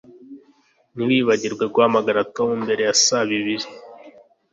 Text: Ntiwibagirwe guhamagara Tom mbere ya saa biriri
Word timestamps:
Ntiwibagirwe 0.93 1.63
guhamagara 1.73 2.27
Tom 2.35 2.49
mbere 2.63 2.81
ya 2.87 2.93
saa 3.03 3.27
biriri 3.29 3.67